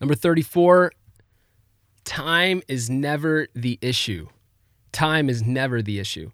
[0.00, 0.92] Number 34,
[2.04, 4.28] time is never the issue.
[4.92, 6.30] Time is never the issue.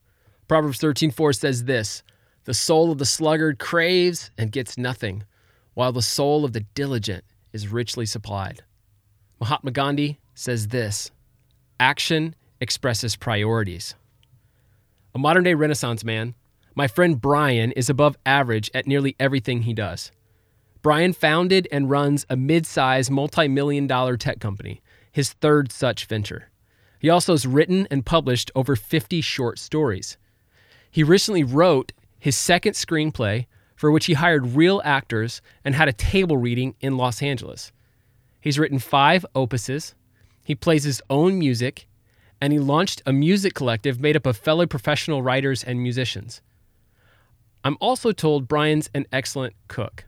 [0.46, 2.02] Proverbs 13:4 says this,
[2.44, 5.24] "The soul of the sluggard craves and gets nothing,
[5.72, 8.62] while the soul of the diligent is richly supplied."
[9.40, 11.10] Mahatma Gandhi says this,
[11.80, 13.94] "Action expresses priorities."
[15.14, 16.34] A modern-day renaissance man,
[16.74, 20.12] my friend Brian is above average at nearly everything he does.
[20.84, 26.04] Brian founded and runs a mid sized, multi million dollar tech company, his third such
[26.04, 26.50] venture.
[26.98, 30.18] He also has written and published over 50 short stories.
[30.90, 35.92] He recently wrote his second screenplay, for which he hired real actors and had a
[35.94, 37.72] table reading in Los Angeles.
[38.42, 39.94] He's written five opuses,
[40.44, 41.86] he plays his own music,
[42.42, 46.42] and he launched a music collective made up of fellow professional writers and musicians.
[47.64, 50.04] I'm also told Brian's an excellent cook.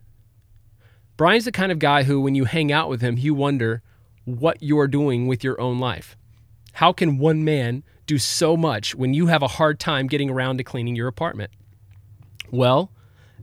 [1.16, 3.82] Brian's the kind of guy who, when you hang out with him, you wonder
[4.24, 6.16] what you're doing with your own life.
[6.74, 10.58] How can one man do so much when you have a hard time getting around
[10.58, 11.50] to cleaning your apartment?
[12.50, 12.92] Well,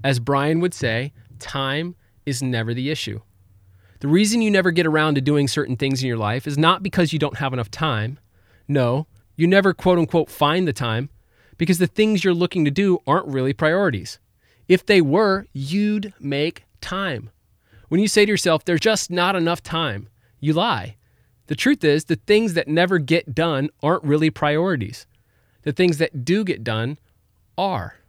[0.03, 3.21] as Brian would say, time is never the issue.
[4.01, 6.83] The reason you never get around to doing certain things in your life is not
[6.83, 8.19] because you don't have enough time.
[8.67, 11.09] No, you never quote unquote find the time
[11.57, 14.19] because the things you're looking to do aren't really priorities.
[14.67, 17.29] If they were, you'd make time.
[17.93, 20.95] When you say to yourself, there's just not enough time, you lie.
[21.45, 25.05] The truth is, the things that never get done aren't really priorities.
[25.61, 26.97] The things that do get done
[27.55, 27.99] are.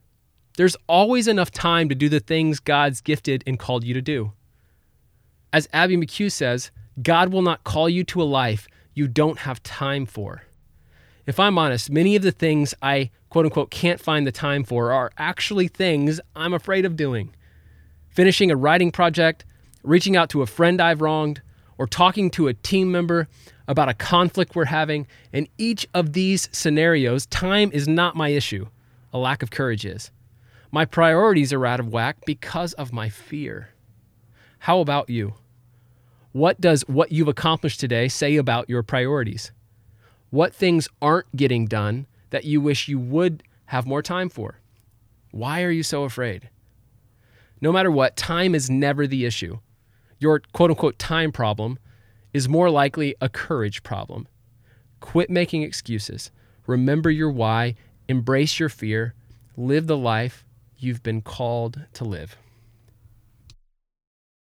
[0.56, 4.32] There's always enough time to do the things God's gifted and called you to do.
[5.52, 6.70] As Abby McHugh says,
[7.02, 10.44] God will not call you to a life you don't have time for.
[11.26, 14.92] If I'm honest, many of the things I quote unquote can't find the time for
[14.92, 17.34] are actually things I'm afraid of doing.
[18.08, 19.44] Finishing a writing project,
[19.84, 21.42] reaching out to a friend I've wronged,
[21.78, 23.28] or talking to a team member
[23.66, 25.06] about a conflict we're having.
[25.32, 28.66] In each of these scenarios, time is not my issue.
[29.12, 30.10] A lack of courage is.
[30.70, 33.70] My priorities are out of whack because of my fear.
[34.60, 35.34] How about you?
[36.32, 39.52] What does what you've accomplished today say about your priorities?
[40.30, 44.58] What things aren't getting done that you wish you would have more time for?
[45.30, 46.48] Why are you so afraid?
[47.60, 49.58] No matter what, time is never the issue
[50.18, 51.78] your quote unquote time problem
[52.32, 54.26] is more likely a courage problem.
[55.00, 56.30] Quit making excuses.
[56.66, 57.74] Remember your why,
[58.08, 59.14] embrace your fear,
[59.56, 60.44] live the life
[60.78, 62.36] you've been called to live.